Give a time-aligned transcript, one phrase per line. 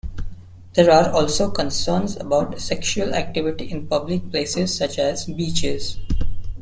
[0.73, 5.99] There are also concerns about sexual activity in public places such as beaches.